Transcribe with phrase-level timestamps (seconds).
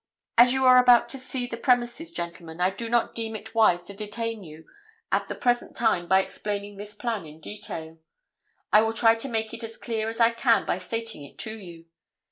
[0.35, 3.83] As you are about to see the premises, gentlemen, I do not deem it wise
[3.83, 4.65] to detain you
[5.11, 7.99] at the present time by explaining this plan in detail.
[8.73, 11.55] I will try to make it as clear as I can by stating it to
[11.55, 11.85] you.